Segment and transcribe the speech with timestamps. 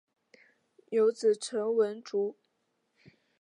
[0.89, 2.35] 有子陈文烛。